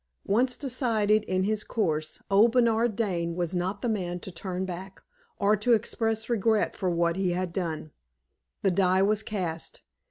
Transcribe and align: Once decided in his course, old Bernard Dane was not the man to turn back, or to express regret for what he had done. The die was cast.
Once 0.25 0.57
decided 0.57 1.21
in 1.25 1.43
his 1.43 1.63
course, 1.63 2.23
old 2.31 2.51
Bernard 2.53 2.95
Dane 2.95 3.35
was 3.35 3.53
not 3.53 3.83
the 3.83 3.87
man 3.87 4.19
to 4.21 4.31
turn 4.31 4.65
back, 4.65 5.03
or 5.37 5.55
to 5.57 5.73
express 5.73 6.27
regret 6.27 6.75
for 6.75 6.89
what 6.89 7.17
he 7.17 7.33
had 7.33 7.53
done. 7.53 7.91
The 8.63 8.71
die 8.71 9.03
was 9.03 9.21
cast. 9.21 9.81